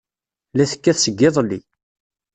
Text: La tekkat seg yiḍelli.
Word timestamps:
La 0.55 0.65
tekkat 0.71 0.97
seg 1.01 1.15
yiḍelli. 1.19 1.59